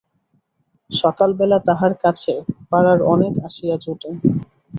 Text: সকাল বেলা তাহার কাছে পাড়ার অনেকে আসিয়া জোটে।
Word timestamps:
সকাল 0.89 1.29
বেলা 1.39 1.57
তাহার 1.67 1.93
কাছে 2.03 2.33
পাড়ার 2.69 2.99
অনেকে 3.13 3.39
আসিয়া 3.47 3.75
জোটে। 3.83 4.09